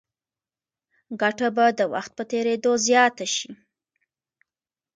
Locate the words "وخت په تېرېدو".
1.93-2.71